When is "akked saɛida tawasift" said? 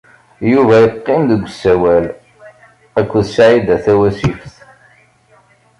2.99-4.53